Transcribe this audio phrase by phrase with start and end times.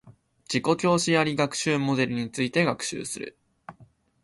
[0.49, 3.37] 自己教師あり学習モデルについて勉強する